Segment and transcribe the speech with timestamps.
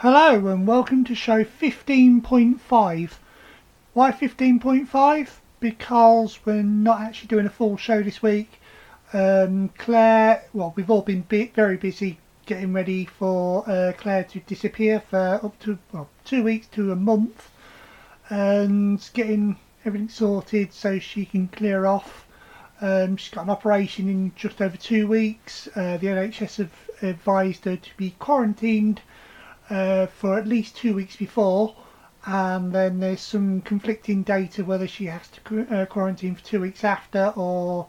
[0.00, 3.10] Hello and welcome to show 15.5.
[3.94, 5.28] Why 15.5?
[5.58, 8.60] Because we're not actually doing a full show this week.
[9.14, 15.00] Um, Claire, well, we've all been very busy getting ready for uh, Claire to disappear
[15.00, 17.50] for up to well, two weeks to a month
[18.28, 19.56] and getting
[19.86, 22.26] everything sorted so she can clear off.
[22.82, 25.68] Um, she's got an operation in just over two weeks.
[25.74, 29.00] Uh, the NHS have advised her to be quarantined
[29.70, 31.74] uh, for at least two weeks before,
[32.24, 36.84] and then there's some conflicting data whether she has to uh, quarantine for two weeks
[36.84, 37.86] after or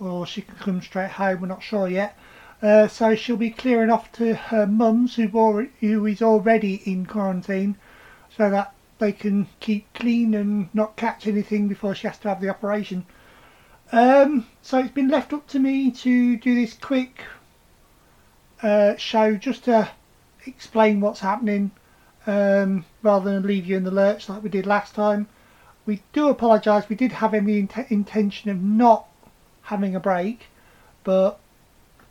[0.00, 1.40] or she can come straight home.
[1.40, 2.18] We're not sure yet.
[2.62, 5.28] Uh, so she'll be clearing off to her mum's, who
[5.80, 7.76] who is already in quarantine,
[8.36, 12.40] so that they can keep clean and not catch anything before she has to have
[12.40, 13.04] the operation.
[13.92, 17.22] Um, so it's been left up to me to do this quick
[18.62, 19.90] uh, show just to
[20.46, 21.70] explain what's happening
[22.26, 25.26] um, rather than leave you in the lurch like we did last time.
[25.86, 26.88] We do apologise.
[26.88, 29.06] We did have any int- intention of not
[29.62, 30.46] having a break,
[31.04, 31.38] but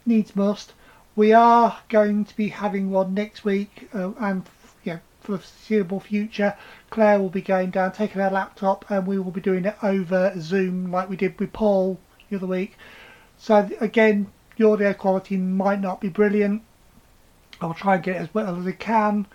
[0.06, 0.74] needs must.
[1.16, 4.44] We are going to be having one next week, uh, and
[4.84, 6.56] yeah, for the foreseeable future,
[6.90, 10.34] Claire will be going down, taking her laptop, and we will be doing it over
[10.40, 12.76] Zoom like we did with Paul the other week.
[13.38, 16.64] So again, the audio quality might not be brilliant.
[17.64, 19.26] I'll try and get as well as I can,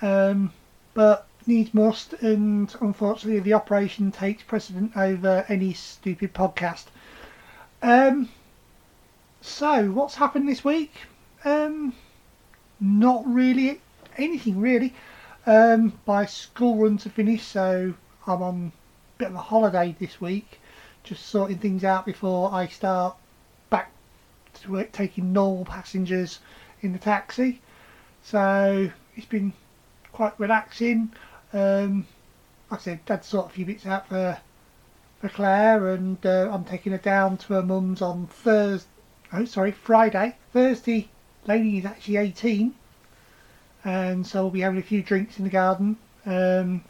[0.00, 0.50] um,
[0.94, 6.86] but needs must, and unfortunately, the operation takes precedent over any stupid podcast.
[7.82, 8.30] Um,
[9.42, 10.92] so, what's happened this week?
[11.44, 11.92] Um,
[12.80, 13.82] not really
[14.16, 14.94] anything really.
[15.46, 17.92] Um, my school runs are finished, so
[18.26, 20.60] I'm on a bit of a holiday this week,
[21.04, 23.16] just sorting things out before I start
[23.68, 23.92] back
[24.54, 26.38] to work, taking normal passengers
[26.80, 27.60] in the taxi.
[28.26, 29.52] So it's been
[30.10, 31.12] quite relaxing.
[31.52, 32.08] Um,
[32.68, 34.38] like I said, Dad sorted a few bits out for
[35.20, 38.88] for Claire, and uh, I'm taking her down to her mum's on Thursday.
[39.32, 40.34] Oh, sorry, Friday.
[40.52, 41.08] Thursday,
[41.46, 42.74] lady is actually 18,
[43.84, 45.96] and so we'll be having a few drinks in the garden.
[46.26, 46.82] Um,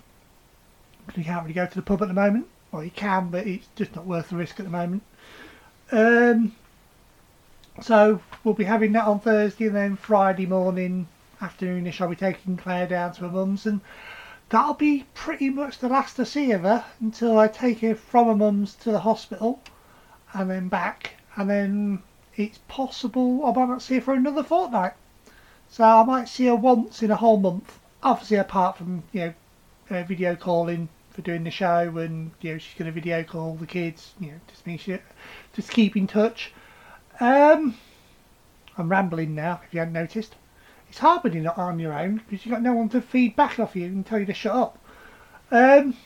[1.15, 2.47] we can't really go to the pub at the moment.
[2.73, 5.03] Well, you can, but it's just not worth the risk at the moment.
[5.93, 6.57] Um,
[7.83, 11.09] so we'll be having that on Thursday, and then Friday morning,
[11.41, 13.81] afternoonish, I'll be taking Claire down to her mum's, and
[14.49, 18.27] that'll be pretty much the last I see of her until I take her from
[18.29, 19.61] her mum's to the hospital,
[20.33, 22.03] and then back, and then
[22.37, 24.93] it's possible I might not see her for another fortnight.
[25.69, 27.79] So I might see her once in a whole month.
[28.03, 29.35] Obviously, apart from you
[29.91, 33.55] know, video calling for doing the show, and you know she's going to video call
[33.57, 34.13] the kids.
[34.21, 35.03] You know, just
[35.55, 36.53] just keep in touch.
[37.19, 37.77] Um,
[38.77, 39.61] I'm rambling now.
[39.67, 40.37] If you hadn't noticed,
[40.89, 43.37] it's hard when you're not on your own because you've got no one to feed
[43.37, 44.79] back off you and tell you to shut up.
[45.51, 45.97] Um,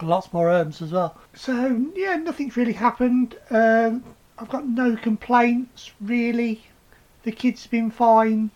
[0.00, 1.16] lots more erms as well.
[1.34, 3.36] So yeah, nothing's really happened.
[3.50, 4.04] Um,
[4.38, 6.64] I've got no complaints really.
[7.22, 8.50] The kids have been fine.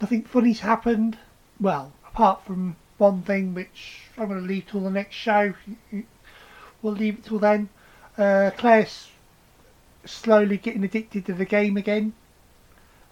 [0.00, 1.18] Nothing funny's happened.
[1.60, 5.54] Well, apart from one thing which I'm going to leave till the next show.
[6.82, 7.68] We'll leave it till then.
[8.18, 9.08] Uh, Claire's
[10.04, 12.14] slowly getting addicted to the game again.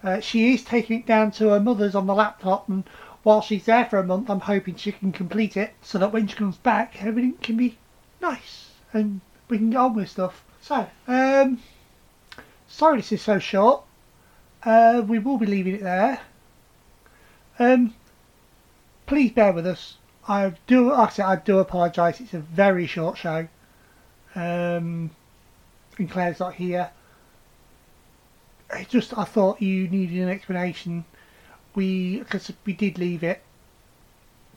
[0.04, 2.84] Uh, she is taking it down to her mother's on the laptop, and
[3.22, 6.26] while she's there for a month, I'm hoping she can complete it so that when
[6.26, 7.78] she comes back, everything can be
[8.20, 10.44] nice and we can get on with stuff.
[10.60, 11.58] So, um,
[12.68, 13.82] sorry this is so short.
[14.62, 16.20] Uh, we will be leaving it there.
[17.58, 17.94] Um,
[19.06, 19.96] please bear with us.
[20.28, 22.20] I do, I said, I do apologise.
[22.20, 23.48] It's a very short show.
[24.34, 25.10] Um,
[25.98, 26.90] and Claire's not here.
[28.70, 31.04] It just, I thought you needed an explanation.
[31.74, 33.42] We, because we did leave it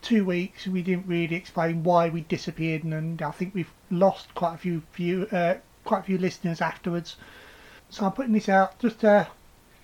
[0.02, 0.68] two weeks.
[0.68, 4.58] We didn't really explain why we disappeared, and, and I think we've lost quite a
[4.58, 7.16] few view, uh, quite a few listeners afterwards.
[7.90, 9.28] So I'm putting this out just to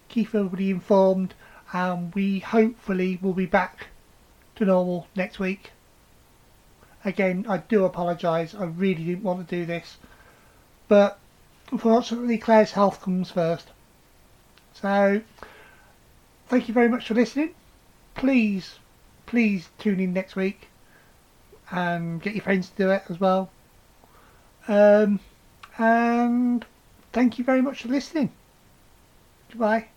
[0.10, 1.34] keep everybody informed,
[1.74, 3.88] and we hopefully will be back
[4.56, 5.72] to normal next week.
[7.06, 8.56] Again, I do apologise.
[8.56, 9.98] I really didn't want to do this,
[10.88, 11.20] but
[11.72, 13.70] unfortunately, Claire's health comes first.
[14.74, 15.22] So,
[16.48, 17.54] thank you very much for listening.
[18.16, 18.80] Please,
[19.26, 20.68] please tune in next week
[21.72, 23.50] and get your friends to do it as well.
[24.68, 25.20] Um,
[25.78, 26.66] and
[27.12, 28.32] thank you very much for listening.
[29.50, 29.93] Goodbye.